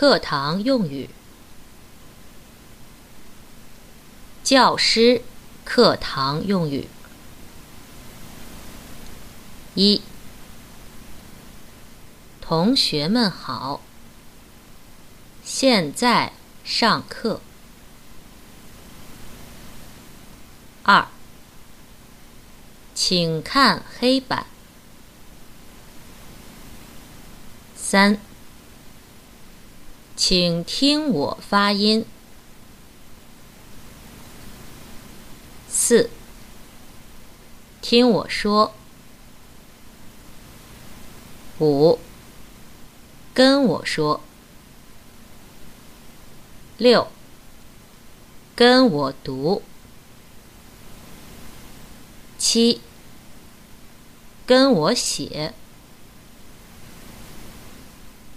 [0.00, 1.10] 课堂用语。
[4.42, 5.20] 教师
[5.62, 6.88] 课堂用语。
[9.74, 10.00] 一，
[12.40, 13.82] 同学们好，
[15.44, 16.32] 现在
[16.64, 17.42] 上课。
[20.82, 21.08] 二，
[22.94, 24.46] 请看黑板。
[27.76, 28.18] 三，
[30.20, 32.04] 请听我发音。
[35.66, 36.10] 四，
[37.80, 38.74] 听我说。
[41.58, 41.98] 五，
[43.32, 44.20] 跟我说。
[46.76, 47.10] 六，
[48.54, 49.62] 跟我读。
[52.36, 52.82] 七，
[54.44, 55.54] 跟我写。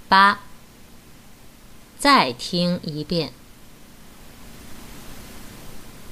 [0.08, 0.40] 八，
[2.04, 3.32] 再听一遍。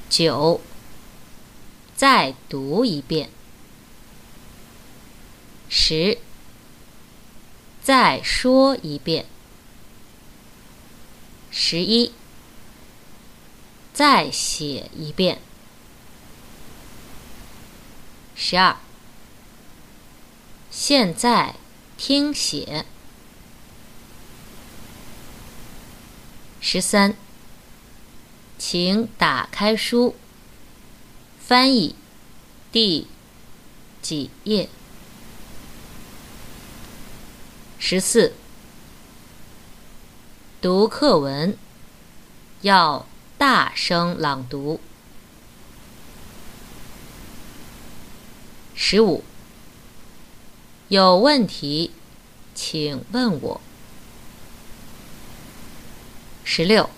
[0.10, 0.62] 九，
[1.98, 3.30] 再读一遍。
[5.68, 6.18] 十，
[7.84, 9.26] 再说一遍。
[11.52, 12.14] 十一，
[13.94, 15.40] 再写一遍。
[18.34, 18.78] 十二，
[20.72, 21.56] 现在
[21.98, 22.86] 听写。
[26.64, 27.16] 十三，
[28.60, 30.16] 请打开书，
[31.40, 31.96] 翻译
[32.72, 33.08] 第
[34.00, 34.70] 几页？
[37.80, 38.34] 十四，
[40.62, 41.58] 读课文
[42.62, 43.08] 要
[43.40, 44.80] 大声朗读。
[48.76, 49.24] 十五，
[50.90, 51.92] 有问题
[52.54, 53.62] 请问我。
[56.54, 56.90] 十六，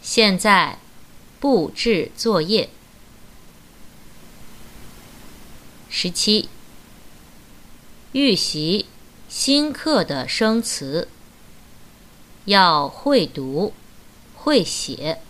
[0.00, 0.78] 现在
[1.40, 2.70] 布置作业。
[5.90, 6.48] 十七，
[8.12, 8.86] 预习
[9.28, 11.08] 新课的生词，
[12.44, 13.74] 要会读
[14.36, 15.20] 会写。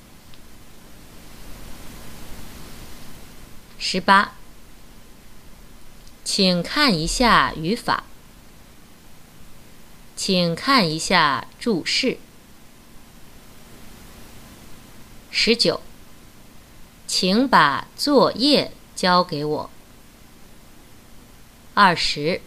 [3.78, 4.34] 十八，
[6.22, 8.04] 请看一下语法，
[10.14, 12.18] 请看一下注释。
[15.46, 15.82] 十九，
[17.06, 19.70] 请把作业交给我。
[21.74, 22.40] 二十，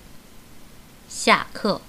[1.08, 1.80] 下课。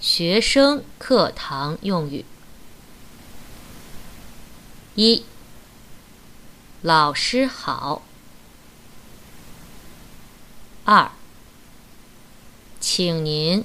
[0.00, 2.24] 学生课堂用语：
[4.96, 5.24] 一，
[6.82, 8.02] 老师好。
[10.84, 11.12] 二，
[12.80, 13.64] 请您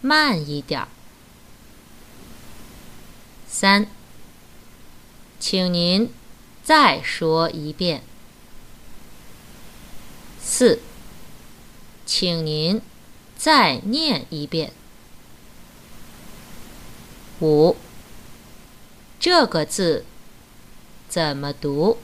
[0.00, 0.88] 慢一点儿。
[3.56, 3.86] 三，
[5.38, 6.12] 请您
[6.64, 8.02] 再说一遍。
[10.42, 10.80] 四，
[12.04, 12.82] 请您
[13.36, 14.72] 再念一遍。
[17.40, 17.76] 五，
[19.20, 20.04] 这个字
[21.08, 21.98] 怎么读？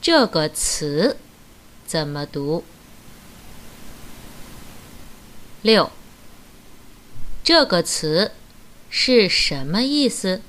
[0.00, 1.16] 这个词
[1.84, 2.62] 怎么读？
[5.62, 5.90] 六，
[7.42, 8.30] 这个词。
[8.94, 10.42] 是什么意思？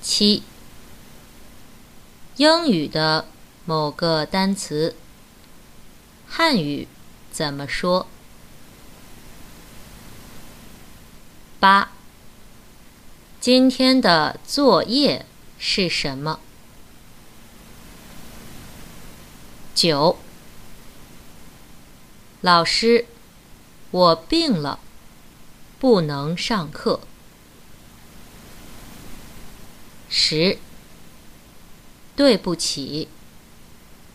[0.00, 0.44] 七，
[2.36, 3.26] 英语的
[3.64, 4.94] 某个单词，
[6.28, 6.86] 汉语
[7.32, 8.06] 怎么说？
[11.58, 11.90] 八，
[13.40, 15.26] 今天的作业
[15.58, 16.38] 是什么？
[19.74, 20.16] 九，
[22.40, 23.06] 老师，
[23.90, 24.78] 我病了。
[25.78, 27.00] 不能上课。
[30.08, 30.58] 十，
[32.16, 33.08] 对不起，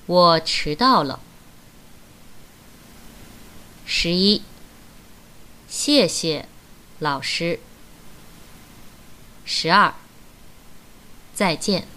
[0.05, 1.19] 我迟到了。
[3.85, 4.41] 十一，
[5.67, 6.47] 谢谢
[6.99, 7.59] 老师。
[9.45, 9.93] 十二，
[11.33, 11.92] 再见。